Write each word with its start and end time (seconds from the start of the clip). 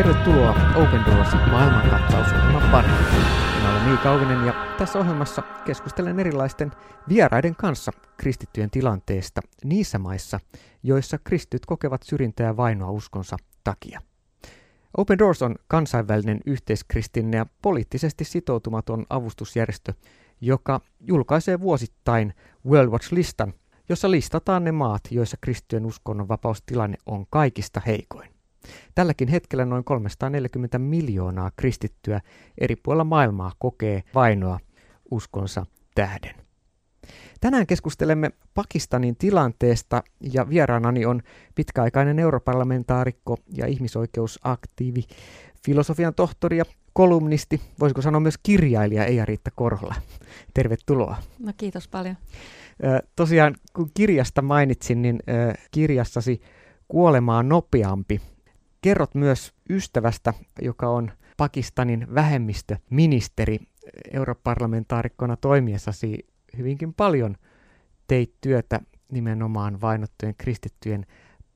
Tervetuloa 0.00 0.54
Open 0.74 1.04
Doors 1.06 1.32
maailmankatsaus 1.50 2.26
pariin. 2.70 2.94
Minä 3.56 3.70
olen 3.72 3.82
Miika 3.82 4.10
Auvinen 4.10 4.46
ja 4.46 4.54
tässä 4.78 4.98
ohjelmassa 4.98 5.42
keskustelen 5.64 6.20
erilaisten 6.20 6.70
vieraiden 7.08 7.56
kanssa 7.56 7.92
kristittyjen 8.16 8.70
tilanteesta 8.70 9.40
niissä 9.64 9.98
maissa, 9.98 10.40
joissa 10.82 11.18
kristityt 11.24 11.66
kokevat 11.66 12.02
syrjintää 12.02 12.46
ja 12.46 12.56
vainoa 12.56 12.90
uskonsa 12.90 13.36
takia. 13.64 14.00
Open 14.96 15.18
Doors 15.18 15.42
on 15.42 15.56
kansainvälinen 15.68 16.40
yhteiskristillinen 16.46 17.38
ja 17.38 17.46
poliittisesti 17.62 18.24
sitoutumaton 18.24 19.06
avustusjärjestö, 19.10 19.92
joka 20.40 20.80
julkaisee 21.00 21.60
vuosittain 21.60 22.34
World 22.66 22.90
Watch-listan, 22.90 23.54
jossa 23.88 24.10
listataan 24.10 24.64
ne 24.64 24.72
maat, 24.72 25.02
joissa 25.10 25.36
kristittyjen 25.40 25.86
uskonnon 25.86 26.28
vapaustilanne 26.28 26.98
on 27.06 27.26
kaikista 27.30 27.80
heikoin. 27.86 28.39
Tälläkin 28.94 29.28
hetkellä 29.28 29.64
noin 29.64 29.84
340 29.84 30.78
miljoonaa 30.78 31.50
kristittyä 31.56 32.20
eri 32.58 32.76
puolilla 32.76 33.04
maailmaa 33.04 33.52
kokee 33.58 34.02
vainoa 34.14 34.58
uskonsa 35.10 35.66
tähden. 35.94 36.34
Tänään 37.40 37.66
keskustelemme 37.66 38.30
Pakistanin 38.54 39.16
tilanteesta 39.16 40.02
ja 40.32 40.48
vieraanani 40.48 41.06
on 41.06 41.22
pitkäaikainen 41.54 42.18
europarlamentaarikko 42.18 43.36
ja 43.54 43.66
ihmisoikeusaktiivi, 43.66 45.04
filosofian 45.64 46.14
tohtori 46.14 46.58
ja 46.58 46.64
kolumnisti, 46.92 47.60
voisiko 47.80 48.02
sanoa 48.02 48.20
myös 48.20 48.38
kirjailija 48.42 49.04
Eija-Riitta 49.04 49.50
Korhola. 49.54 49.94
Tervetuloa. 50.54 51.16
No 51.38 51.52
kiitos 51.56 51.88
paljon. 51.88 52.16
Tosiaan 53.16 53.54
kun 53.72 53.90
kirjasta 53.94 54.42
mainitsin, 54.42 55.02
niin 55.02 55.22
kirjassasi 55.70 56.40
Kuolemaa 56.88 57.42
nopeampi 57.42 58.20
Kerrot 58.80 59.14
myös 59.14 59.52
ystävästä, 59.70 60.34
joka 60.62 60.88
on 60.88 61.12
Pakistanin 61.36 62.14
vähemmistöministeri 62.14 63.58
europarlamentaarikkona 64.10 65.36
toimiessasi 65.36 66.26
hyvinkin 66.56 66.94
paljon 66.94 67.36
teit 68.06 68.34
työtä 68.40 68.80
nimenomaan 69.12 69.80
vainottujen 69.80 70.34
kristittyjen 70.38 71.06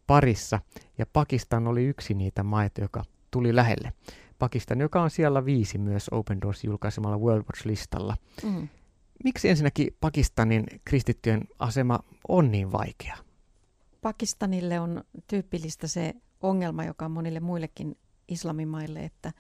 parissa, 0.07 0.61
ja 0.99 1.07
Pakistan 1.07 1.67
oli 1.67 1.85
yksi 1.85 2.15
niitä 2.15 2.43
maita, 2.43 2.81
joka 2.81 3.05
tuli 3.31 3.57
lähelle. 3.57 3.93
Pakistan, 4.39 4.81
joka 4.81 5.03
on 5.03 5.11
siellä 5.11 5.45
viisi 5.45 5.79
myös 5.79 6.09
Open 6.11 6.41
Doors 6.41 6.65
julkaisemalla 6.65 7.19
World 7.19 7.45
Watch-listalla. 7.45 8.17
Mm. 8.43 8.69
Miksi 9.25 9.49
ensinnäkin 9.49 9.97
Pakistanin 10.01 10.65
kristittyjen 10.85 11.45
asema 11.59 12.01
on 12.29 12.51
niin 12.51 12.73
vaikea? 12.73 13.17
Pakistanille 14.01 14.81
on 14.81 15.05
tyypillistä 15.27 15.87
se 15.87 16.15
ongelma, 16.49 16.85
joka 16.85 17.05
on 17.05 17.11
monille 17.11 17.41
muillekin 17.41 17.99
islamimaille, 18.29 19.05
että 19.05 19.33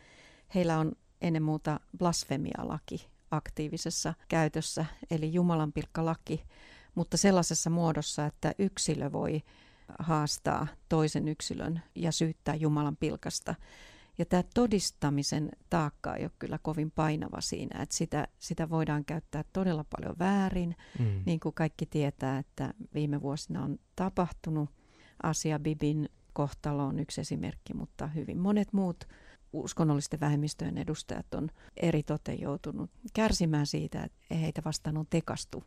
heillä 0.54 0.78
on 0.78 0.92
ennen 1.20 1.42
muuta 1.42 1.80
blasfemialaki 1.98 3.08
aktiivisessa 3.30 4.14
käytössä, 4.28 4.86
eli 5.10 5.32
Jumalan 5.32 5.72
pilkkalaki, 5.72 6.44
mutta 6.94 7.16
sellaisessa 7.16 7.70
muodossa, 7.70 8.26
että 8.26 8.54
yksilö 8.58 9.12
voi 9.12 9.42
haastaa 9.98 10.66
toisen 10.88 11.28
yksilön 11.28 11.82
ja 11.94 12.12
syyttää 12.12 12.54
Jumalan 12.54 12.96
pilkasta. 12.96 13.54
Ja 14.18 14.24
tämä 14.24 14.42
todistamisen 14.54 15.48
taakka 15.70 16.14
ei 16.14 16.24
ole 16.24 16.30
kyllä 16.38 16.58
kovin 16.62 16.90
painava 16.90 17.40
siinä, 17.40 17.82
että 17.82 17.94
sitä, 17.94 18.28
sitä 18.38 18.70
voidaan 18.70 19.04
käyttää 19.04 19.44
todella 19.52 19.84
paljon 19.96 20.16
väärin, 20.18 20.76
mm. 20.98 21.22
niin 21.26 21.40
kuin 21.40 21.54
kaikki 21.54 21.86
tietää, 21.86 22.38
että 22.38 22.74
viime 22.94 23.22
vuosina 23.22 23.64
on 23.64 23.78
tapahtunut. 23.96 24.70
Asia 25.22 25.58
Bibin 25.58 26.08
kohtalo 26.34 26.84
on 26.84 26.98
yksi 26.98 27.20
esimerkki, 27.20 27.74
mutta 27.74 28.06
hyvin 28.06 28.38
monet 28.38 28.72
muut 28.72 29.04
uskonnollisten 29.52 30.20
vähemmistöjen 30.20 30.78
edustajat 30.78 31.34
on 31.34 31.48
eri 31.76 32.02
tote 32.02 32.34
joutunut 32.34 32.90
kärsimään 33.14 33.66
siitä, 33.66 34.02
että 34.04 34.34
heitä 34.34 34.62
vastaan 34.64 34.96
on 34.96 35.06
tekastu 35.10 35.64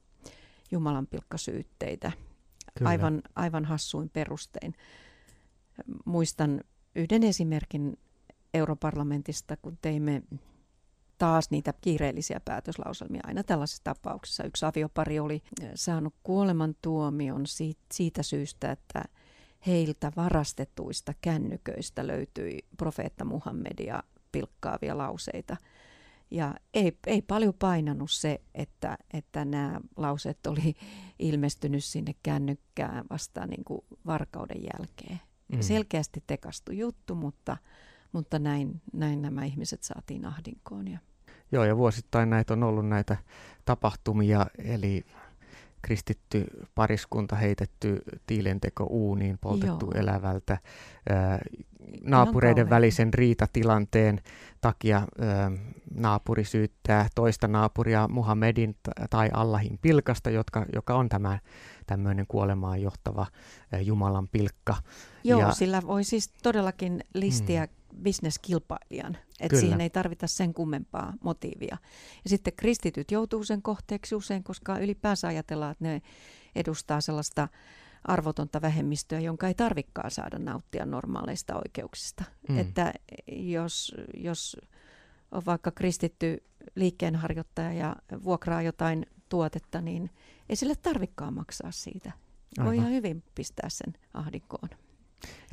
Jumalan 0.71 1.07
pilkkasyytteitä 1.07 2.11
aivan, 2.85 3.21
aivan 3.35 3.65
hassuin 3.65 4.09
perustein. 4.09 4.73
Muistan 6.05 6.61
yhden 6.95 7.23
esimerkin 7.23 7.97
europarlamentista, 8.53 9.57
kun 9.57 9.77
teimme 9.81 10.23
taas 11.17 11.51
niitä 11.51 11.73
kiireellisiä 11.81 12.39
päätöslauselmia 12.45 13.21
aina 13.23 13.43
tällaisessa 13.43 13.83
tapauksessa. 13.83 14.43
Yksi 14.43 14.65
aviopari 14.65 15.19
oli 15.19 15.41
saanut 15.75 16.13
kuolemantuomion 16.23 17.43
siitä 17.91 18.23
syystä, 18.23 18.71
että 18.71 19.03
heiltä 19.67 20.11
varastetuista 20.15 21.13
kännyköistä 21.21 22.07
löytyi 22.07 22.59
profeetta 22.77 23.25
Muhammedia 23.25 24.03
pilkkaavia 24.31 24.97
lauseita. 24.97 25.57
Ja 26.31 26.55
ei, 26.73 26.97
ei 27.07 27.21
paljon 27.21 27.53
painanut 27.53 28.11
se, 28.11 28.41
että, 28.55 28.97
että 29.13 29.45
nämä 29.45 29.81
lauseet 29.97 30.47
oli 30.47 30.75
ilmestynyt 31.19 31.83
sinne 31.83 32.15
kännykkään 32.23 33.05
vasta 33.09 33.47
niin 33.47 33.63
kuin 33.63 33.81
varkauden 34.05 34.63
jälkeen. 34.63 35.19
Mm. 35.53 35.61
Selkeästi 35.61 36.23
tekastu 36.27 36.71
juttu, 36.71 37.15
mutta, 37.15 37.57
mutta 38.11 38.39
näin, 38.39 38.81
näin 38.93 39.21
nämä 39.21 39.45
ihmiset 39.45 39.83
saatiin 39.83 40.25
ahdinkoon. 40.25 40.87
Ja... 40.87 40.99
Joo, 41.51 41.63
ja 41.63 41.77
vuosittain 41.77 42.29
näitä 42.29 42.53
on 42.53 42.63
ollut 42.63 42.87
näitä 42.87 43.17
tapahtumia, 43.65 44.45
eli 44.57 45.05
kristitty 45.81 46.45
pariskunta 46.75 47.35
heitetty 47.35 48.01
tiilenteko 48.27 48.83
uuniin, 48.83 49.37
poltettu 49.41 49.85
Joo. 49.85 50.01
elävältä, 50.01 50.57
ää, 51.09 51.39
naapureiden 52.03 52.69
välisen 52.69 53.13
riitatilanteen 53.13 54.21
takia 54.61 54.97
ää, 54.97 55.51
naapuri 55.95 56.43
syyttää 56.43 57.07
toista 57.15 57.47
naapuria 57.47 58.07
Muhammedin 58.07 58.75
tai 59.09 59.29
Allahin 59.33 59.79
pilkasta, 59.81 60.29
jotka, 60.29 60.65
joka 60.75 60.95
on 60.95 61.09
tämä 61.09 61.39
tämmöinen 61.85 62.25
kuolemaan 62.27 62.81
johtava 62.81 63.27
ää, 63.71 63.81
Jumalan 63.81 64.27
pilkka. 64.27 64.75
Joo, 65.23 65.39
ja, 65.39 65.51
sillä 65.51 65.81
voi 65.87 66.03
siis 66.03 66.33
todellakin 66.43 67.03
listiä 67.13 67.65
mm 67.65 67.76
bisneskilpailijan. 67.97 69.17
Että 69.39 69.59
siihen 69.59 69.81
ei 69.81 69.89
tarvita 69.89 70.27
sen 70.27 70.53
kummempaa 70.53 71.13
motiivia. 71.23 71.77
Ja 72.23 72.29
sitten 72.29 72.53
kristityt 72.53 73.11
joutuu 73.11 73.43
sen 73.43 73.61
kohteeksi 73.61 74.15
usein, 74.15 74.43
koska 74.43 74.79
ylipäänsä 74.79 75.27
ajatellaan, 75.27 75.71
että 75.71 75.83
ne 75.83 76.01
edustaa 76.55 77.01
sellaista 77.01 77.47
arvotonta 78.03 78.61
vähemmistöä, 78.61 79.19
jonka 79.19 79.47
ei 79.47 79.53
tarvikaan 79.53 80.11
saada 80.11 80.39
nauttia 80.39 80.85
normaaleista 80.85 81.55
oikeuksista. 81.55 82.23
Mm. 82.49 82.59
Että 82.59 82.93
jos, 83.27 83.95
jos 84.13 84.57
on 85.31 85.45
vaikka 85.45 85.71
kristitty 85.71 86.43
liikkeenharjoittaja 86.75 87.73
ja 87.73 87.95
vuokraa 88.23 88.61
jotain 88.61 89.05
tuotetta, 89.29 89.81
niin 89.81 90.09
ei 90.49 90.55
sille 90.55 90.75
tarvikaan 90.75 91.33
maksaa 91.33 91.71
siitä. 91.71 92.11
Voi 92.57 92.65
Aivan. 92.65 92.75
ihan 92.75 92.91
hyvin 92.91 93.23
pistää 93.35 93.69
sen 93.69 93.93
ahdinkoon. 94.13 94.69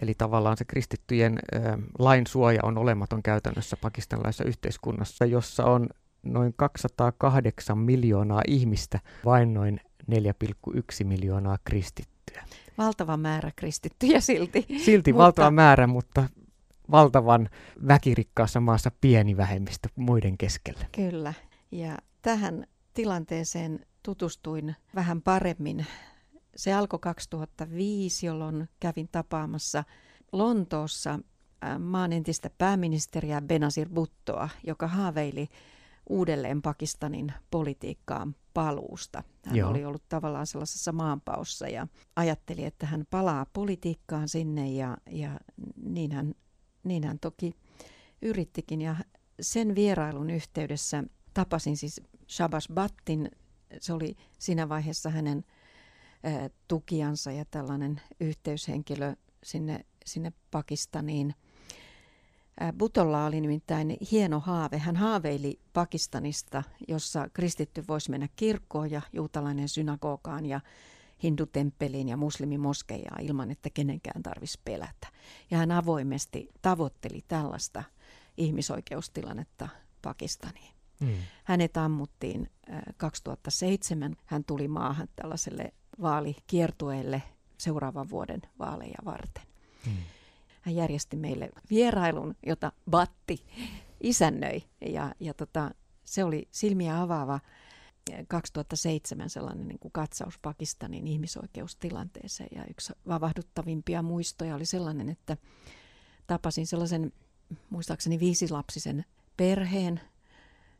Eli 0.02 0.14
tavallaan 0.14 0.56
se 0.56 0.64
kristittyjen 0.64 1.38
ö, 1.54 1.58
lain 1.98 2.26
suoja 2.26 2.60
on 2.62 2.78
olematon 2.78 3.22
käytännössä 3.22 3.76
pakistanilaisessa 3.76 4.44
yhteiskunnassa, 4.44 5.24
jossa 5.24 5.64
on 5.64 5.88
noin 6.22 6.54
208 6.56 7.78
miljoonaa 7.78 8.42
ihmistä, 8.48 9.00
vain 9.24 9.54
noin 9.54 9.80
4,1 10.10 11.04
miljoonaa 11.04 11.58
kristittyä. 11.64 12.44
Valtava 12.78 13.16
määrä 13.16 13.50
kristittyjä 13.56 14.20
silti. 14.20 14.66
Silti 14.84 15.12
mutta... 15.12 15.24
valtava 15.24 15.50
määrä, 15.50 15.86
mutta 15.86 16.28
valtavan 16.90 17.48
väkirikkaassa 17.88 18.60
maassa 18.60 18.90
pieni 19.00 19.36
vähemmistö 19.36 19.88
muiden 19.96 20.38
keskellä. 20.38 20.86
Kyllä. 20.92 21.34
Ja 21.70 21.98
tähän 22.22 22.66
tilanteeseen 22.94 23.86
tutustuin 24.02 24.76
vähän 24.94 25.22
paremmin 25.22 25.86
se 26.56 26.72
alkoi 26.72 26.98
2005, 26.98 28.26
jolloin 28.26 28.68
kävin 28.80 29.08
tapaamassa 29.12 29.84
Lontoossa 30.32 31.18
maan 31.78 32.12
entistä 32.12 32.50
pääministeriä 32.58 33.40
Benazir 33.40 33.88
Bhuttoa, 33.88 34.48
joka 34.66 34.88
haaveili 34.88 35.48
uudelleen 36.08 36.62
Pakistanin 36.62 37.32
politiikkaan 37.50 38.36
paluusta. 38.54 39.22
Hän 39.44 39.56
Joo. 39.56 39.70
oli 39.70 39.84
ollut 39.84 40.08
tavallaan 40.08 40.46
sellaisessa 40.46 40.92
maanpaossa 40.92 41.68
ja 41.68 41.86
ajatteli, 42.16 42.64
että 42.64 42.86
hän 42.86 43.04
palaa 43.10 43.46
politiikkaan 43.52 44.28
sinne 44.28 44.70
ja, 44.70 44.96
ja 45.10 45.40
niin, 45.76 46.12
hän, 46.12 46.34
niin 46.84 47.04
hän 47.04 47.18
toki 47.18 47.52
yrittikin. 48.22 48.80
Ja 48.82 48.96
sen 49.40 49.74
vierailun 49.74 50.30
yhteydessä 50.30 51.04
tapasin 51.34 51.76
siis 51.76 52.00
Shabas 52.28 52.68
Battin, 52.74 53.30
se 53.80 53.92
oli 53.92 54.16
siinä 54.38 54.68
vaiheessa 54.68 55.10
hänen 55.10 55.44
tukiansa 56.68 57.32
ja 57.32 57.44
tällainen 57.50 58.00
yhteyshenkilö 58.20 59.14
sinne, 59.44 59.84
sinne 60.06 60.32
Pakistaniin. 60.50 61.34
Butolla 62.78 63.26
oli 63.26 63.40
nimittäin 63.40 63.96
hieno 64.10 64.40
haave. 64.40 64.78
Hän 64.78 64.96
haaveili 64.96 65.60
Pakistanista, 65.72 66.62
jossa 66.88 67.28
kristitty 67.32 67.84
voisi 67.88 68.10
mennä 68.10 68.28
kirkkoon 68.36 68.90
ja 68.90 69.02
juutalainen 69.12 69.68
synagogaan 69.68 70.46
ja, 70.46 70.60
hindutemppeliin 71.22 72.08
ja 72.08 72.16
muslimimoskeijaan 72.16 73.24
ilman, 73.24 73.50
että 73.50 73.70
kenenkään 73.70 74.22
tarvitsisi 74.22 74.60
pelätä. 74.64 75.08
Ja 75.50 75.58
hän 75.58 75.70
avoimesti 75.70 76.48
tavoitteli 76.62 77.24
tällaista 77.28 77.84
ihmisoikeustilannetta 78.36 79.68
Pakistaniin. 80.02 80.74
Hmm. 81.00 81.14
Hänet 81.44 81.76
ammuttiin 81.76 82.50
2007. 82.96 84.16
Hän 84.24 84.44
tuli 84.44 84.68
maahan 84.68 85.08
tällaiselle 85.16 85.74
vaalikiertueelle 86.02 87.22
seuraavan 87.58 88.10
vuoden 88.10 88.42
vaaleja 88.58 88.98
varten. 89.04 89.42
Hmm. 89.84 89.96
Hän 90.62 90.76
järjesti 90.76 91.16
meille 91.16 91.50
vierailun, 91.70 92.34
jota 92.46 92.72
Batti 92.90 93.46
isännöi. 94.00 94.62
Ja, 94.80 95.14
ja 95.20 95.34
tota, 95.34 95.70
se 96.04 96.24
oli 96.24 96.48
silmiä 96.50 97.00
avaava 97.00 97.40
2007 98.28 99.30
sellainen 99.30 99.68
niin 99.68 99.78
kuin 99.78 99.92
katsaus 99.92 100.38
Pakistanin 100.38 101.06
ihmisoikeustilanteeseen. 101.06 102.48
Ja 102.54 102.64
yksi 102.70 102.92
vavahduttavimpia 103.08 104.02
muistoja 104.02 104.54
oli 104.54 104.66
sellainen, 104.66 105.08
että 105.08 105.36
tapasin 106.26 106.66
sellaisen 106.66 107.12
muistaakseni 107.70 108.20
viisilapsisen 108.20 109.04
perheen, 109.36 110.00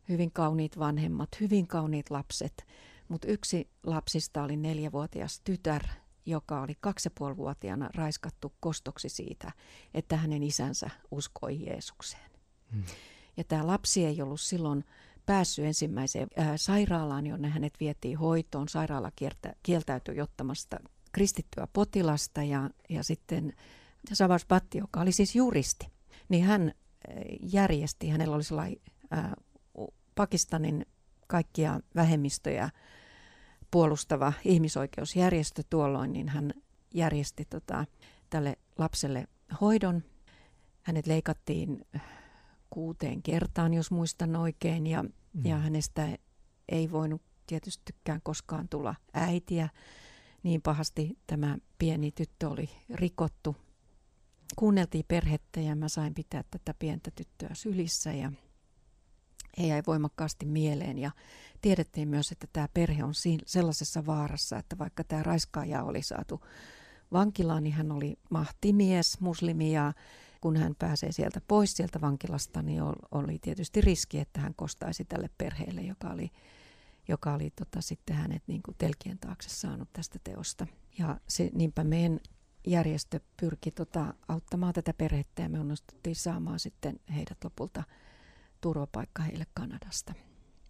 hyvin 0.08 0.30
kauniit 0.32 0.78
vanhemmat, 0.78 1.28
hyvin 1.40 1.66
kauniit 1.66 2.10
lapset, 2.10 2.66
mutta 3.08 3.28
yksi 3.28 3.70
lapsista 3.86 4.42
oli 4.42 4.56
neljävuotias 4.56 5.40
tytär, 5.44 5.82
joka 6.26 6.60
oli 6.60 6.74
kaksipuolivuotiaana 6.80 7.90
raiskattu 7.94 8.52
kostoksi 8.60 9.08
siitä, 9.08 9.52
että 9.94 10.16
hänen 10.16 10.42
isänsä 10.42 10.90
uskoi 11.10 11.66
Jeesukseen. 11.66 12.30
Hmm. 12.72 12.84
Ja 13.36 13.44
tämä 13.44 13.66
lapsi 13.66 14.04
ei 14.04 14.22
ollut 14.22 14.40
silloin 14.40 14.84
päässyt 15.26 15.64
ensimmäiseen 15.64 16.28
ää, 16.36 16.56
sairaalaan, 16.56 17.26
jonne 17.26 17.48
hänet 17.48 17.74
vietiin 17.80 18.18
hoitoon. 18.18 18.68
Sairaala 18.68 19.12
kiertä, 19.16 19.54
kieltäytyi 19.62 20.20
ottamasta 20.20 20.76
kristittyä 21.12 21.68
potilasta 21.72 22.42
ja, 22.42 22.70
ja 22.88 23.02
sitten 23.02 23.52
Savas 24.12 24.44
Patti, 24.44 24.78
joka 24.78 25.00
oli 25.00 25.12
siis 25.12 25.34
juristi, 25.34 25.86
niin 26.28 26.44
hän 26.44 26.72
järjesti, 27.42 28.08
hänellä 28.08 28.34
oli 28.36 28.44
sellainen 28.44 28.78
ää, 29.10 29.34
Pakistanin 30.14 30.86
kaikkia 31.34 31.80
vähemmistöjä 31.94 32.70
puolustava 33.70 34.32
ihmisoikeusjärjestö 34.44 35.62
tuolloin, 35.70 36.12
niin 36.12 36.28
hän 36.28 36.54
järjesti 36.94 37.44
tota, 37.44 37.84
tälle 38.30 38.56
lapselle 38.78 39.26
hoidon. 39.60 40.02
Hänet 40.82 41.06
leikattiin 41.06 41.86
kuuteen 42.70 43.22
kertaan, 43.22 43.74
jos 43.74 43.90
muistan 43.90 44.36
oikein, 44.36 44.86
ja, 44.86 45.02
mm. 45.02 45.10
ja 45.44 45.58
hänestä 45.58 46.18
ei 46.68 46.90
voinut 46.90 47.22
tietystikään 47.46 48.20
koskaan 48.22 48.68
tulla 48.68 48.94
äitiä. 49.14 49.68
Niin 50.42 50.62
pahasti 50.62 51.18
tämä 51.26 51.58
pieni 51.78 52.12
tyttö 52.12 52.48
oli 52.48 52.70
rikottu. 52.90 53.56
Kuunneltiin 54.56 55.04
perhettä 55.08 55.60
ja 55.60 55.76
mä 55.76 55.88
sain 55.88 56.14
pitää 56.14 56.44
tätä 56.50 56.74
pientä 56.78 57.10
tyttöä 57.10 57.50
sylissä 57.52 58.12
ja 58.12 58.32
he 59.58 59.66
jäi 59.66 59.82
voimakkaasti 59.86 60.46
mieleen 60.46 60.98
ja 60.98 61.10
tiedettiin 61.60 62.08
myös, 62.08 62.32
että 62.32 62.46
tämä 62.52 62.68
perhe 62.74 63.04
on 63.04 63.12
sellaisessa 63.46 64.06
vaarassa, 64.06 64.58
että 64.58 64.78
vaikka 64.78 65.04
tämä 65.04 65.22
raiskaaja 65.22 65.82
oli 65.82 66.02
saatu 66.02 66.40
vankilaan, 67.12 67.62
niin 67.62 67.74
hän 67.74 67.92
oli 67.92 68.18
mahtimies, 68.30 69.20
muslimi 69.20 69.72
ja 69.72 69.92
kun 70.40 70.56
hän 70.56 70.74
pääsee 70.78 71.12
sieltä 71.12 71.40
pois 71.48 71.72
sieltä 71.72 72.00
vankilasta, 72.00 72.62
niin 72.62 72.82
oli 73.10 73.38
tietysti 73.38 73.80
riski, 73.80 74.18
että 74.20 74.40
hän 74.40 74.54
kostaisi 74.54 75.04
tälle 75.04 75.30
perheelle, 75.38 75.82
joka 75.82 76.10
oli, 76.10 76.30
joka 77.08 77.34
oli 77.34 77.50
tota, 77.50 77.80
sitten 77.80 78.16
hänet 78.16 78.42
niin 78.46 78.62
kuin 78.62 78.74
telkien 78.78 79.18
taakse 79.18 79.48
saanut 79.48 79.88
tästä 79.92 80.18
teosta. 80.24 80.66
Ja 80.98 81.20
se, 81.28 81.50
niinpä 81.54 81.84
meidän 81.84 82.20
järjestö 82.66 83.20
pyrki 83.40 83.70
tota, 83.70 84.14
auttamaan 84.28 84.74
tätä 84.74 84.94
perhettä 84.94 85.42
ja 85.42 85.48
me 85.48 85.60
onnistuttiin 85.60 86.16
saamaan 86.16 86.58
sitten 86.58 87.00
heidät 87.14 87.44
lopulta 87.44 87.82
turvapaikka 88.64 89.22
heille 89.22 89.44
Kanadasta. 89.54 90.14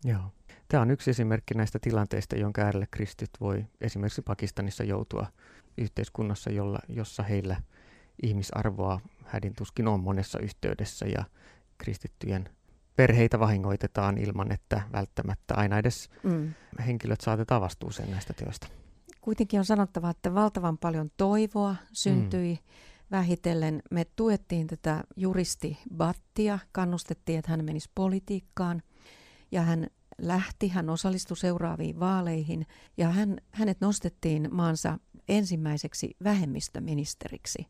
Joo. 0.04 0.32
Tämä 0.68 0.80
on 0.80 0.90
yksi 0.90 1.10
esimerkki 1.10 1.54
näistä 1.54 1.78
tilanteista, 1.78 2.36
jonka 2.36 2.62
äärelle 2.62 2.86
kristit 2.90 3.30
voi 3.40 3.66
esimerkiksi 3.80 4.22
Pakistanissa 4.22 4.84
joutua 4.84 5.26
yhteiskunnassa, 5.78 6.50
jolla, 6.50 6.78
jossa 6.88 7.22
heillä 7.22 7.56
ihmisarvoa 8.22 9.00
hädin 9.24 9.54
tuskin 9.54 9.88
on 9.88 10.00
monessa 10.00 10.38
yhteydessä 10.38 11.06
ja 11.06 11.24
kristittyjen 11.78 12.48
perheitä 12.96 13.38
vahingoitetaan 13.38 14.18
ilman, 14.18 14.52
että 14.52 14.82
välttämättä 14.92 15.54
aina 15.54 15.78
edes 15.78 16.10
mm. 16.22 16.54
henkilöt 16.86 17.20
saatetaan 17.20 17.60
vastuuseen 17.60 18.10
näistä 18.10 18.32
teoista. 18.32 18.66
Kuitenkin 19.20 19.58
on 19.58 19.64
sanottava, 19.64 20.10
että 20.10 20.34
valtavan 20.34 20.78
paljon 20.78 21.10
toivoa 21.16 21.76
syntyi. 21.92 22.54
Mm. 22.54 22.58
Vähitellen 23.14 23.82
me 23.90 24.04
tuettiin 24.16 24.66
tätä 24.66 25.04
juristi 25.16 25.78
Battia, 25.96 26.58
kannustettiin, 26.72 27.38
että 27.38 27.50
hän 27.50 27.64
menisi 27.64 27.90
politiikkaan. 27.94 28.82
Ja 29.52 29.62
hän 29.62 29.86
lähti, 30.18 30.68
hän 30.68 30.90
osallistui 30.90 31.36
seuraaviin 31.36 32.00
vaaleihin. 32.00 32.66
Ja 32.96 33.08
hän, 33.08 33.38
hänet 33.52 33.80
nostettiin 33.80 34.48
maansa 34.52 34.98
ensimmäiseksi 35.28 36.16
vähemmistöministeriksi 36.24 37.66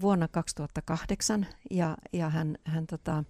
vuonna 0.00 0.28
2008 0.28 1.46
ja, 1.70 1.96
ja 2.12 2.28
hän, 2.30 2.56
hän 2.64 2.86
tota, 2.86 3.24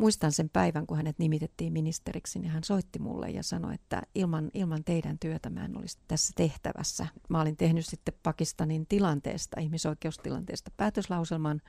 muistan 0.00 0.32
sen 0.32 0.50
päivän, 0.50 0.86
kun 0.86 0.96
hänet 0.96 1.18
nimitettiin 1.18 1.72
ministeriksi, 1.72 2.38
niin 2.38 2.50
hän 2.50 2.64
soitti 2.64 2.98
mulle 2.98 3.30
ja 3.30 3.42
sanoi, 3.42 3.74
että 3.74 4.02
ilman, 4.14 4.50
ilman 4.54 4.84
teidän 4.84 5.18
työtä 5.18 5.50
mä 5.50 5.64
en 5.64 5.78
olisi 5.78 5.98
tässä 6.08 6.32
tehtävässä. 6.36 7.06
Mä 7.28 7.40
olin 7.40 7.56
tehnyt 7.56 7.86
sitten 7.86 8.14
Pakistanin 8.22 8.86
tilanteesta, 8.86 9.60
ihmisoikeustilanteesta 9.60 10.70
päätöslauselman, 10.76 11.60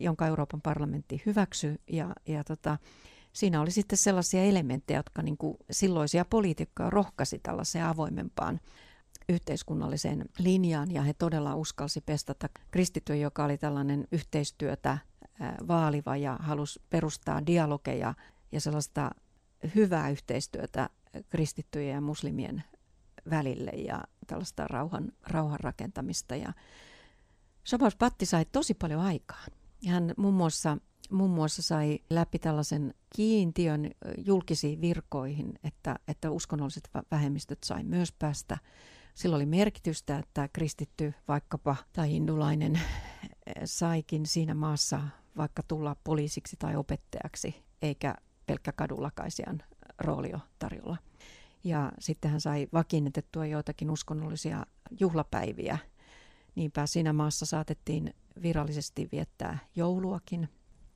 jonka 0.00 0.26
Euroopan 0.26 0.60
parlamentti 0.62 1.22
hyväksyi 1.26 1.78
ja, 1.92 2.12
ja 2.26 2.44
tota, 2.44 2.78
siinä 3.32 3.60
oli 3.60 3.70
sitten 3.70 3.98
sellaisia 3.98 4.44
elementtejä, 4.44 4.98
jotka 4.98 5.22
niin 5.22 5.36
kuin 5.36 5.56
silloisia 5.70 6.24
poliitikkoja 6.24 6.90
rohkasi 6.90 7.38
tällaiseen 7.38 7.84
avoimempaan 7.84 8.60
yhteiskunnalliseen 9.28 10.24
linjaan 10.38 10.90
ja 10.90 11.02
he 11.02 11.14
todella 11.14 11.54
uskalsi 11.54 12.00
pestata 12.00 12.48
kristitty, 12.70 13.16
joka 13.16 13.44
oli 13.44 13.58
tällainen 13.58 14.08
yhteistyötä 14.12 14.98
vaaliva 15.68 16.16
ja 16.16 16.36
halusi 16.40 16.82
perustaa 16.90 17.46
dialogeja 17.46 18.14
ja 18.52 18.60
sellaista 18.60 19.10
hyvää 19.74 20.10
yhteistyötä 20.10 20.90
kristittyjen 21.28 21.94
ja 21.94 22.00
muslimien 22.00 22.64
välille 23.30 23.70
ja 23.70 24.04
tällaista 24.26 24.68
rauhan, 24.68 25.12
rauhan 25.26 25.60
rakentamista. 25.60 26.36
Ja 26.36 26.52
Shabazz 27.66 27.96
Patti 27.98 28.26
sai 28.26 28.44
tosi 28.52 28.74
paljon 28.74 29.00
aikaan. 29.00 29.50
Hän 29.88 30.14
muun 30.16 30.34
muassa, 30.34 30.76
muun 31.10 31.30
muassa 31.30 31.62
sai 31.62 31.98
läpi 32.10 32.38
tällaisen 32.38 32.94
kiintiön 33.16 33.90
julkisiin 34.26 34.80
virkoihin, 34.80 35.58
että, 35.64 35.96
että 36.08 36.30
uskonnolliset 36.30 36.90
vähemmistöt 37.10 37.58
sai 37.64 37.84
myös 37.84 38.12
päästä 38.12 38.58
sillä 39.14 39.36
oli 39.36 39.46
merkitystä, 39.46 40.18
että 40.18 40.48
kristitty 40.52 41.14
vaikkapa 41.28 41.76
tai 41.92 42.10
hindulainen 42.10 42.80
saikin 43.64 44.26
siinä 44.26 44.54
maassa 44.54 45.00
vaikka 45.36 45.62
tulla 45.62 45.96
poliisiksi 46.04 46.56
tai 46.58 46.76
opettajaksi, 46.76 47.64
eikä 47.82 48.14
pelkkä 48.46 48.72
kadulakaisijan 48.72 49.62
rooli 49.98 50.32
tarjolla. 50.58 50.96
Ja 51.64 51.92
sitten 51.98 52.30
hän 52.30 52.40
sai 52.40 52.68
vakiinnetettua 52.72 53.46
joitakin 53.46 53.90
uskonnollisia 53.90 54.66
juhlapäiviä. 55.00 55.78
Niinpä 56.54 56.86
siinä 56.86 57.12
maassa 57.12 57.46
saatettiin 57.46 58.14
virallisesti 58.42 59.08
viettää 59.12 59.58
jouluakin 59.76 60.48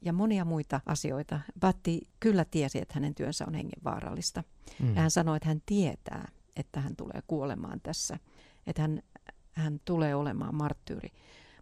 ja 0.03 0.13
monia 0.13 0.45
muita 0.45 0.81
asioita. 0.87 1.41
Batti 1.61 2.01
kyllä 2.21 2.45
tiesi, 2.45 2.79
että 2.79 2.95
hänen 2.95 3.15
työnsä 3.15 3.45
on 3.47 3.55
hengenvaarallista. 3.55 4.45
Mm. 4.81 4.95
Ja 4.95 5.01
hän 5.01 5.11
sanoi, 5.11 5.37
että 5.37 5.49
hän 5.49 5.63
tietää, 5.67 6.29
että 6.57 6.81
hän 6.81 6.97
tulee 6.97 7.23
kuolemaan 7.27 7.81
tässä, 7.81 8.19
että 8.67 8.83
hän, 8.83 9.03
hän 9.53 9.81
tulee 9.85 10.15
olemaan 10.15 10.55
marttyyri. 10.55 11.09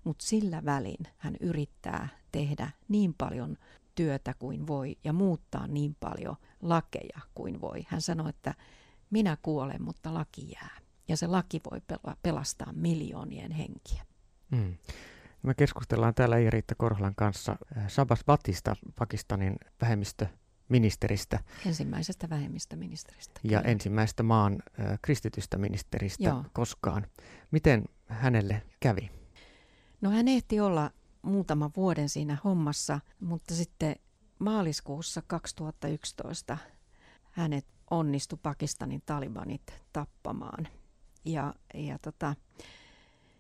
Mutta 0.05 0.27
sillä 0.27 0.65
välin 0.65 1.07
hän 1.19 1.37
yrittää 1.41 2.09
tehdä 2.33 2.71
niin 2.89 3.15
paljon 3.19 3.57
työtä 3.95 4.35
kuin 4.39 4.67
voi 4.67 4.97
ja 5.05 5.13
muuttaa 5.13 5.67
niin 5.67 5.97
paljon 6.01 6.37
lakeja 6.63 7.21
kuin 7.35 7.61
voi. 7.61 7.87
Hän 7.89 8.01
sanoi, 8.01 8.29
että 8.29 8.55
minä 9.11 9.37
kuolen, 9.43 9.83
mutta 9.83 10.15
laki 10.15 10.51
jää. 10.53 10.79
Ja 11.09 11.17
se 11.17 11.27
laki 11.27 11.61
voi 11.71 11.81
pelastaa 12.23 12.73
miljoonien 12.73 13.51
henkiä. 13.51 14.03
Mm. 14.51 14.77
Me 15.43 15.55
keskustellaan 15.55 16.15
täällä 16.15 16.39
Iiriitta 16.39 16.75
Korholan 16.75 17.15
kanssa 17.15 17.57
äh, 17.77 17.85
Sabas 17.89 18.25
Batista, 18.27 18.77
Pakistanin 18.99 19.57
vähemmistö 19.81 20.27
ministeristä. 20.69 21.41
Ensimmäisestä 21.67 22.31
vähemmistöministeristä. 22.31 23.41
Ja 23.45 23.59
kyllä. 23.59 23.73
ensimmäisestä 23.73 24.23
maan 24.23 24.63
äh, 24.81 24.99
kristitystä 25.03 25.59
ministeristä 25.59 26.25
Joo. 26.25 26.45
koskaan. 26.53 27.07
Miten 27.51 27.85
hänelle 28.07 28.63
kävi? 28.81 29.11
No 30.01 30.11
hän 30.11 30.29
ehti 30.29 30.61
olla 30.61 30.91
muutama 31.23 31.71
vuoden 31.77 32.09
siinä 32.09 32.39
hommassa, 32.45 33.01
mutta 33.21 33.55
sitten 33.55 33.97
maaliskuussa 34.39 35.23
2011 35.27 36.59
hänet 37.31 37.67
onnistui 37.91 38.39
Pakistanin 38.43 39.03
talibanit 39.07 39.63
tappamaan. 39.93 40.69
Ja, 41.25 41.55
ja 41.75 41.99
tota, 41.99 42.35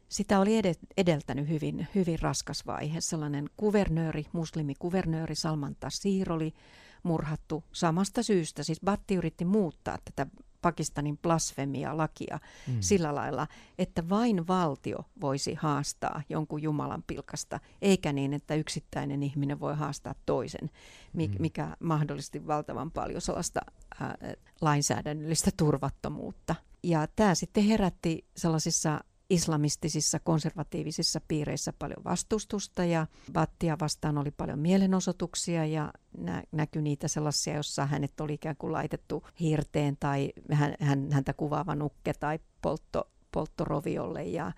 sitä 0.08 0.40
oli 0.40 0.52
edeltänyt 0.96 1.48
hyvin, 1.48 1.88
hyvin 1.94 2.18
raskas 2.18 2.66
vaihe. 2.66 3.00
Sellainen 3.00 3.50
kuvernööri, 3.56 4.26
muslimikuvernööri 4.32 5.34
Salman 5.34 5.76
Tassir 5.80 6.32
oli 6.32 6.54
murhattu 7.02 7.64
samasta 7.72 8.22
syystä. 8.22 8.62
Siis 8.62 8.80
Batti 8.84 9.14
yritti 9.14 9.44
muuttaa 9.44 9.98
tätä 10.04 10.26
Pakistanin 10.62 11.18
blasfemia-lakia 11.18 12.38
mm. 12.68 12.76
sillä 12.80 13.14
lailla, 13.14 13.46
että 13.78 14.08
vain 14.08 14.46
valtio 14.46 14.98
voisi 15.20 15.54
haastaa 15.54 16.22
jonkun 16.28 16.62
Jumalan 16.62 17.04
pilkasta, 17.06 17.60
eikä 17.82 18.12
niin, 18.12 18.32
että 18.32 18.54
yksittäinen 18.54 19.22
ihminen 19.22 19.60
voi 19.60 19.76
haastaa 19.76 20.14
toisen, 20.26 20.70
mm. 21.12 21.30
mikä 21.38 21.76
mahdollisti 21.80 22.46
valtavan 22.46 22.90
paljon 22.90 23.20
sellaista 23.20 23.60
ää, 24.00 24.16
lainsäädännöllistä 24.60 25.50
turvattomuutta. 25.56 26.54
Ja 26.82 27.06
tämä 27.16 27.34
sitten 27.34 27.64
herätti 27.64 28.24
sellaisissa 28.36 29.00
islamistisissa 29.32 30.18
konservatiivisissa 30.18 31.20
piireissä 31.28 31.72
paljon 31.78 32.04
vastustusta 32.04 32.84
ja 32.84 33.06
Battia 33.32 33.76
vastaan 33.80 34.18
oli 34.18 34.30
paljon 34.30 34.58
mielenosoituksia 34.58 35.66
ja 35.66 35.92
nä- 36.18 36.42
näkyi 36.52 36.82
niitä 36.82 37.08
sellaisia, 37.08 37.56
jossa 37.56 37.86
hänet 37.86 38.20
oli 38.20 38.34
ikään 38.34 38.56
kuin 38.56 38.72
laitettu 38.72 39.26
hirteen 39.40 39.96
tai 40.00 40.32
hän, 40.52 40.74
hän, 40.80 41.08
häntä 41.12 41.32
kuvaava 41.32 41.74
nukke 41.74 42.12
tai 42.14 42.38
poltto, 42.62 43.10
polttoroviolle. 43.32 44.24
Ja 44.24 44.52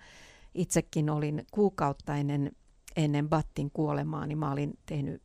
itsekin 0.53 1.09
olin 1.09 1.45
kuukautta 1.51 2.15
ennen, 2.15 2.51
ennen 2.95 3.29
Battin 3.29 3.71
kuolemaa, 3.71 4.27
niin 4.27 4.37
mä 4.37 4.51
olin 4.51 4.79
tehnyt 4.85 5.21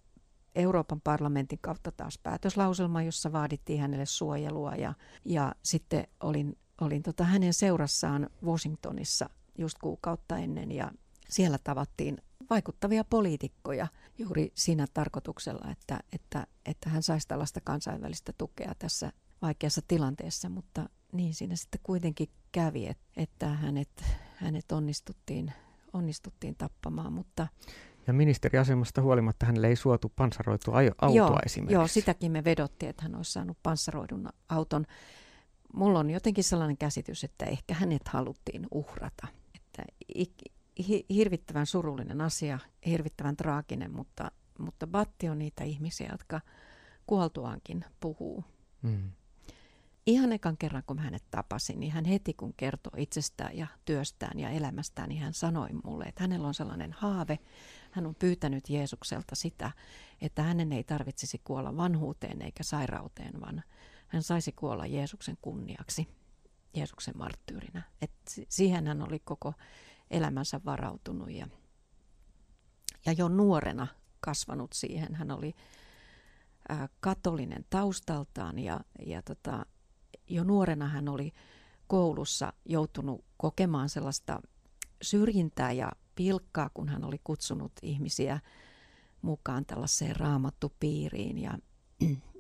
Euroopan 0.55 1.01
parlamentin 1.01 1.59
kautta 1.63 1.93
taas 1.93 2.19
päätöslauselma, 2.19 3.03
jossa 3.03 3.33
vaadittiin 3.33 3.81
hänelle 3.81 4.07
suojelua. 4.07 4.75
Ja, 4.75 4.95
ja 5.25 5.55
sitten 5.63 6.07
olin, 6.21 6.59
olin 6.81 7.03
tota 7.03 7.25
hänen 7.25 7.55
seurassaan 7.55 8.31
Washingtonissa 8.45 9.31
just 9.61 9.79
kuukautta 9.81 10.39
ennen 10.39 10.73
ja 10.73 10.91
siellä 11.29 11.59
tavattiin 11.65 12.19
vaikuttavia 12.51 13.05
poliitikkoja 13.05 13.87
juuri 14.19 14.53
siinä 14.55 14.87
tarkoituksella, 14.95 15.71
että, 15.71 16.01
että, 16.13 16.47
että 16.67 16.91
hän 16.91 17.03
saisi 17.03 17.29
tällaista 17.29 17.61
kansainvälistä 17.65 18.33
tukea 18.39 18.75
tässä 18.79 19.13
vaikeassa 19.43 19.81
tilanteessa, 19.89 20.49
mutta 20.49 20.89
niin 21.13 21.35
siinä 21.35 21.57
sitten 21.57 21.81
kuitenkin 21.83 22.29
kävi, 22.53 22.91
että 23.17 23.49
hänet, 23.49 24.05
hänet 24.37 24.73
onnistuttiin, 24.73 25.53
onnistuttiin 25.93 26.57
tappamaan, 26.57 27.13
mutta 27.13 27.49
ja 28.07 28.13
ministeriasemasta 28.13 29.03
huolimatta 29.03 29.47
hänelle 29.47 29.69
ei 29.69 29.77
suotu 29.77 30.13
panssaroitua 30.17 30.75
autoa 30.77 31.17
joo, 31.17 31.39
esimerkiksi. 31.47 31.75
Joo, 31.75 31.87
sitäkin 31.87 32.33
me 32.33 32.45
vedottiin, 32.45 32.91
että 32.91 33.03
hän 33.03 33.15
olisi 33.15 33.33
saanut 33.33 33.59
panssaroidun 33.63 34.29
auton. 34.49 34.87
Mulla 35.75 35.99
on 35.99 36.11
jotenkin 36.11 36.45
sellainen 36.45 36.79
käsitys, 36.79 37.25
että 37.25 37.45
ehkä 37.45 37.75
hänet 37.75 38.09
haluttiin 38.09 38.67
uhrata 38.71 39.27
että 40.15 40.45
hirvittävän 41.11 41.67
surullinen 41.67 42.21
asia, 42.21 42.59
hirvittävän 42.87 43.37
traaginen, 43.37 43.93
mutta, 43.93 44.31
mutta 44.59 44.87
Batti 44.87 45.29
on 45.29 45.39
niitä 45.39 45.65
ihmisiä, 45.65 46.09
jotka 46.13 46.41
kuoltuaankin 47.07 47.85
puhuu. 48.01 48.45
Mm. 48.83 49.11
Ihan 50.07 50.33
ekan 50.33 50.57
kerran, 50.57 50.83
kun 50.87 50.97
mä 50.97 51.03
hänet 51.03 51.25
tapasin, 51.31 51.81
niin 51.81 51.93
hän 51.93 52.05
heti 52.05 52.35
kun 52.35 52.55
kertoi 52.57 53.03
itsestään 53.03 53.57
ja 53.57 53.67
työstään 53.85 54.39
ja 54.39 54.51
elämästään, 54.51 55.09
niin 55.09 55.21
hän 55.21 55.35
sanoi 55.35 55.69
mulle, 55.85 56.05
että 56.05 56.23
hänellä 56.23 56.49
on 56.49 56.55
sellainen 56.55 56.93
haave. 56.93 57.39
Hän 57.91 58.07
on 58.07 58.15
pyytänyt 58.15 58.71
Jeesukselta 58.71 59.35
sitä, 59.35 59.71
että 60.21 60.43
hänen 60.43 60.73
ei 60.73 60.85
tarvitsisi 60.85 61.41
kuolla 61.45 61.77
vanhuuteen 61.77 62.43
eikä 62.43 62.63
sairauteen, 62.63 63.41
vaan 63.41 63.63
hän 64.09 64.23
saisi 64.23 64.53
kuolla 64.53 64.87
Jeesuksen 64.87 65.39
kunniaksi. 65.43 66.09
Jeesuksen 66.75 67.19
marttyyrinä. 67.19 67.83
Et 68.03 68.13
siihen 68.49 68.87
hän 68.87 69.03
oli 69.03 69.19
koko 69.19 69.55
elämänsä 70.11 70.61
varautunut 70.65 71.31
ja, 71.31 71.47
ja 73.07 73.13
jo 73.13 73.29
nuorena 73.29 73.87
kasvanut 74.21 74.73
siihen. 74.73 75.15
Hän 75.15 75.31
oli 75.31 75.55
katolinen 77.01 77.65
taustaltaan 77.71 78.59
ja, 78.59 78.81
ja 79.07 79.23
tota, 79.23 79.67
jo 80.29 80.45
nuorena 80.45 80.89
hän 80.89 81.09
oli 81.09 81.33
koulussa 81.87 82.53
joutunut 82.65 83.25
kokemaan 83.37 83.89
sellaista 83.89 84.41
syrjintää 85.03 85.73
ja 85.73 85.93
pilkkaa, 86.15 86.71
kun 86.75 86.89
hän 86.89 87.05
oli 87.05 87.21
kutsunut 87.25 87.73
ihmisiä 87.83 88.41
mukaan 89.23 89.67
tällaiseen 89.67 90.17
raamattupiiriin 90.17 91.39
ja, 91.39 91.59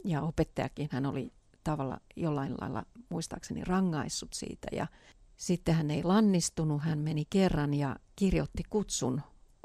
ja 0.04 0.22
opettajakin 0.22 0.88
hän 0.92 1.06
oli 1.06 1.32
tavalla 1.64 2.00
jollain 2.16 2.54
lailla 2.60 2.86
muistaakseni 3.08 3.64
rangaissut 3.64 4.32
siitä. 4.32 4.68
Ja 4.72 4.86
sitten 5.36 5.74
hän 5.74 5.90
ei 5.90 6.02
lannistunut, 6.02 6.82
hän 6.82 6.98
meni 6.98 7.24
kerran 7.30 7.74
ja 7.74 7.96
kirjoitti 8.16 8.62
kutsun 8.70 9.22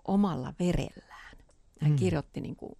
omalla 0.07 0.53
verellään. 0.59 1.37
Hän 1.81 1.91
mm. 1.91 1.97
kirjoitti 1.97 2.41
niin 2.41 2.55
kuin, 2.55 2.77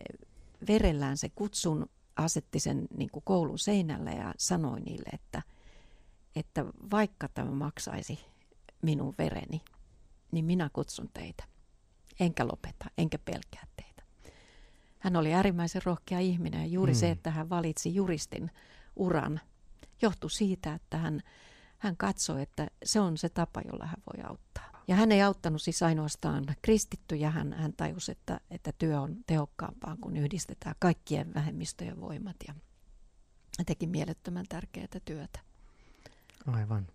eh, 0.00 0.28
verellään 0.68 1.16
se 1.16 1.28
kutsun, 1.28 1.86
asetti 2.16 2.60
sen 2.60 2.86
niin 2.96 3.10
kuin 3.12 3.22
koulun 3.26 3.58
seinälle 3.58 4.10
ja 4.10 4.34
sanoi 4.38 4.80
niille, 4.80 5.08
että, 5.12 5.42
että 6.36 6.64
vaikka 6.90 7.28
tämä 7.28 7.50
maksaisi 7.50 8.18
minun 8.82 9.14
vereni, 9.18 9.60
niin 10.32 10.44
minä 10.44 10.70
kutsun 10.72 11.10
teitä. 11.14 11.44
Enkä 12.20 12.46
lopeta, 12.46 12.84
enkä 12.98 13.18
pelkää 13.18 13.66
teitä. 13.76 13.93
Hän 15.04 15.16
oli 15.16 15.34
äärimmäisen 15.34 15.82
rohkea 15.84 16.18
ihminen 16.18 16.60
ja 16.60 16.66
juuri 16.66 16.92
mm. 16.92 16.96
se, 16.96 17.10
että 17.10 17.30
hän 17.30 17.50
valitsi 17.50 17.94
juristin 17.94 18.50
uran, 18.96 19.40
johtui 20.02 20.30
siitä, 20.30 20.74
että 20.74 20.96
hän, 20.96 21.20
hän 21.78 21.96
katsoi, 21.96 22.42
että 22.42 22.66
se 22.84 23.00
on 23.00 23.18
se 23.18 23.28
tapa, 23.28 23.60
jolla 23.60 23.86
hän 23.86 24.02
voi 24.12 24.24
auttaa. 24.24 24.82
Ja 24.88 24.94
hän 24.94 25.12
ei 25.12 25.22
auttanut 25.22 25.62
siis 25.62 25.82
ainoastaan 25.82 26.44
kristittyjä, 26.62 27.30
hän, 27.30 27.52
hän 27.52 27.72
tajusi, 27.72 28.12
että, 28.12 28.40
että 28.50 28.72
työ 28.78 29.00
on 29.00 29.16
tehokkaampaa, 29.26 29.96
kun 30.00 30.16
yhdistetään 30.16 30.74
kaikkien 30.78 31.34
vähemmistöjen 31.34 32.00
voimat 32.00 32.36
ja 32.48 32.54
teki 33.66 33.86
mielettömän 33.86 34.46
tärkeää 34.48 34.86
työtä. 35.04 35.40
Aivan. 36.46 36.86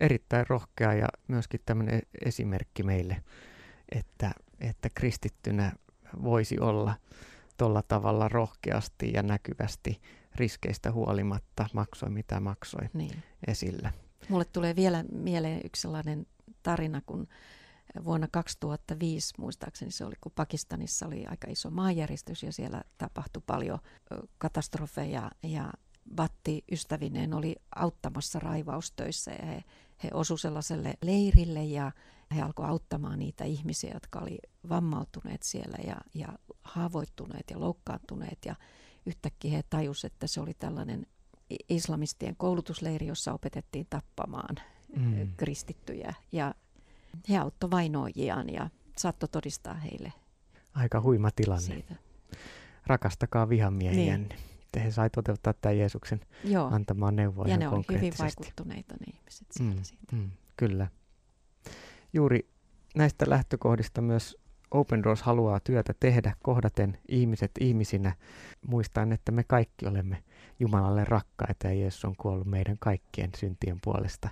Erittäin 0.00 0.46
rohkea 0.48 0.94
ja 0.94 1.08
myöskin 1.28 1.60
tämmöinen 1.66 2.02
esimerkki 2.24 2.82
meille, 2.82 3.22
että, 3.92 4.32
että 4.60 4.88
kristittynä 4.94 5.72
voisi 6.22 6.58
olla 6.58 6.94
tuolla 7.62 7.82
tavalla 7.82 8.28
rohkeasti 8.28 9.12
ja 9.12 9.22
näkyvästi 9.22 10.00
riskeistä 10.34 10.92
huolimatta 10.92 11.66
maksoi 11.72 12.10
mitä 12.10 12.40
maksoi 12.40 12.88
niin. 12.92 13.22
esillä. 13.46 13.92
Mulle 14.28 14.44
tulee 14.44 14.76
vielä 14.76 15.04
mieleen 15.12 15.60
yksi 15.64 15.82
sellainen 15.82 16.26
tarina, 16.62 17.02
kun 17.06 17.28
vuonna 18.04 18.28
2005 18.30 19.34
muistaakseni 19.38 19.90
se 19.90 20.04
oli, 20.04 20.14
kun 20.20 20.32
Pakistanissa 20.34 21.06
oli 21.06 21.26
aika 21.26 21.50
iso 21.50 21.70
maanjäristys 21.70 22.42
ja 22.42 22.52
siellä 22.52 22.82
tapahtui 22.98 23.42
paljon 23.46 23.78
katastrofeja 24.38 25.30
ja 25.42 25.72
Batti 26.14 26.64
ystävineen 26.72 27.34
oli 27.34 27.56
auttamassa 27.76 28.38
raivaustöissä 28.38 29.30
ja 29.30 29.46
he, 29.46 29.64
he 30.02 30.10
osu 30.14 30.36
sellaiselle 30.36 30.94
leirille 31.02 31.64
ja 31.64 31.92
he 32.32 32.42
alkoivat 32.42 32.70
auttamaan 32.70 33.18
niitä 33.18 33.44
ihmisiä, 33.44 33.90
jotka 33.94 34.18
oli 34.18 34.38
vammautuneet 34.68 35.42
siellä 35.42 35.78
ja, 35.86 35.96
ja 36.14 36.28
haavoittuneet 36.64 37.50
ja 37.50 37.60
loukkaantuneet. 37.60 38.38
Ja 38.44 38.54
yhtäkkiä 39.06 39.50
he 39.50 39.62
tajusivat, 39.70 40.12
että 40.12 40.26
se 40.26 40.40
oli 40.40 40.54
tällainen 40.54 41.06
islamistien 41.68 42.36
koulutusleiri, 42.36 43.06
jossa 43.06 43.32
opetettiin 43.32 43.86
tappamaan 43.90 44.56
mm. 44.96 45.32
kristittyjä. 45.36 46.14
Ja 46.32 46.54
he 47.28 47.38
auttoivat 47.38 47.76
vainoijiaan 47.76 48.48
ja 48.48 48.70
saattoi 48.98 49.28
todistaa 49.28 49.74
heille 49.74 50.12
Aika 50.74 51.00
huima 51.00 51.30
tilanne. 51.30 51.62
Siitä. 51.62 51.94
Rakastakaa 52.86 53.48
vihamiehiänne. 53.48 54.36
Niin. 54.74 54.84
He 54.84 54.90
sai 54.90 55.10
toteuttaa 55.10 55.52
tämän 55.52 55.78
Jeesuksen 55.78 56.20
Joo. 56.44 56.66
antamaan 56.66 57.16
neuvoa 57.16 57.48
Ja 57.48 57.56
ne 57.56 57.68
oli 57.68 57.84
hyvin 57.92 58.12
vaikuttuneita 58.18 58.94
ne 59.00 59.06
ihmiset 59.14 59.46
siitä. 59.50 59.74
Mm, 59.74 59.82
siitä. 59.82 60.16
Mm, 60.16 60.30
kyllä 60.56 60.86
juuri 62.12 62.48
näistä 62.94 63.24
lähtökohdista 63.28 64.00
myös 64.00 64.36
Open 64.70 65.02
Doors 65.02 65.22
haluaa 65.22 65.60
työtä 65.60 65.94
tehdä 66.00 66.34
kohdaten 66.42 66.98
ihmiset 67.08 67.50
ihmisinä, 67.60 68.12
muistaen, 68.66 69.12
että 69.12 69.32
me 69.32 69.44
kaikki 69.44 69.86
olemme 69.86 70.22
Jumalalle 70.60 71.04
rakkaita 71.04 71.66
ja 71.66 71.74
Jeesus 71.74 72.04
on 72.04 72.14
kuollut 72.18 72.46
meidän 72.46 72.76
kaikkien 72.78 73.30
syntien 73.36 73.78
puolesta. 73.84 74.28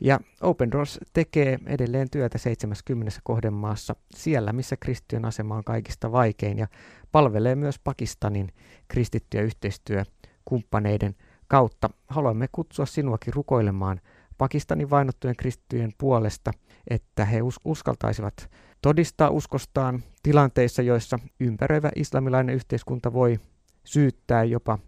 Ja 0.00 0.20
Open 0.40 0.72
Doors 0.72 1.00
tekee 1.12 1.58
edelleen 1.66 2.10
työtä 2.10 2.38
70 2.38 3.20
kohdemaassa 3.24 3.96
siellä, 4.14 4.52
missä 4.52 4.76
kristittyjen 4.76 5.24
asema 5.24 5.56
on 5.56 5.64
kaikista 5.64 6.12
vaikein 6.12 6.58
ja 6.58 6.66
palvelee 7.12 7.54
myös 7.54 7.78
Pakistanin 7.78 8.52
kristittyjä 8.88 9.42
yhteistyökumppaneiden 9.42 11.14
kautta. 11.48 11.90
Haluamme 12.08 12.48
kutsua 12.52 12.86
sinuakin 12.86 13.34
rukoilemaan 13.34 14.00
Pakistanin 14.38 14.90
vainottujen 14.90 15.36
kristittyjen 15.36 15.92
puolesta, 15.98 16.50
että 16.90 17.24
he 17.24 17.42
us- 17.42 17.60
uskaltaisivat 17.64 18.50
todistaa 18.82 19.30
uskostaan 19.30 20.02
tilanteissa, 20.22 20.82
joissa 20.82 21.18
ympäröivä 21.40 21.90
islamilainen 21.96 22.54
yhteiskunta 22.54 23.12
voi 23.12 23.40
syyttää 23.84 24.44
jopa 24.44 24.78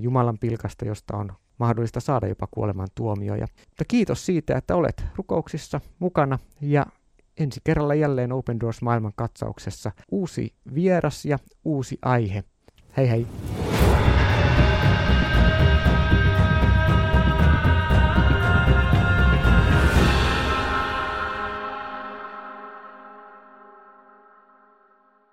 Jumalan 0.00 0.38
pilkasta, 0.38 0.84
josta 0.84 1.16
on 1.16 1.32
mahdollista 1.58 2.00
saada 2.00 2.26
jopa 2.26 2.48
kuoleman 2.50 2.88
tuomioja. 2.94 3.46
Mutta 3.68 3.84
kiitos 3.88 4.26
siitä, 4.26 4.56
että 4.56 4.76
olet 4.76 5.04
rukouksissa 5.16 5.80
mukana 5.98 6.38
ja 6.60 6.86
ensi 7.38 7.60
kerralla 7.64 7.94
jälleen 7.94 8.32
Open 8.32 8.60
Doors 8.60 8.82
maailman 8.82 9.12
katsauksessa 9.16 9.92
uusi 10.10 10.54
vieras 10.74 11.24
ja 11.24 11.38
uusi 11.64 11.98
aihe. 12.02 12.44
Hei 12.96 13.10
hei! 13.10 13.26